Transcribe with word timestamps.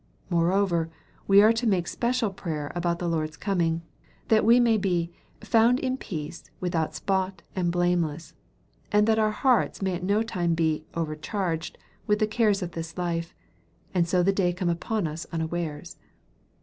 More 0.31 0.51
over, 0.51 0.89
we 1.27 1.43
are 1.43 1.53
to 1.53 1.67
make 1.67 1.85
special 1.87 2.31
prayer 2.33 2.71
about 2.73 2.97
the 2.97 3.07
Lord's 3.07 3.37
coming, 3.37 3.83
that 4.29 4.43
we 4.43 4.59
may 4.59 4.75
be 4.75 5.11
"found 5.41 5.79
in 5.79 5.95
peace, 5.95 6.49
without 6.59 6.95
spot 6.95 7.43
and 7.55 7.71
blameless/' 7.71 8.33
and 8.91 9.05
that 9.05 9.19
our 9.19 9.29
hearts 9.29 9.79
may 9.79 9.93
at 9.93 10.03
no 10.03 10.23
time 10.23 10.55
be" 10.55 10.85
overcharged" 10.95 11.77
with 12.07 12.17
the 12.17 12.25
cares 12.25 12.63
of 12.63 12.71
this 12.71 12.97
life, 12.97 13.35
and 13.93 14.07
so 14.07 14.23
the 14.23 14.33
day 14.33 14.51
come 14.53 14.69
upon 14.69 15.05
us 15.05 15.27
unawares. 15.31 15.97